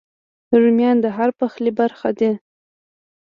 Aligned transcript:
رومیان 0.61 0.97
د 1.01 1.05
هر 1.17 1.29
پخلي 1.39 1.71
برخه 1.79 2.09
دي 2.19 2.31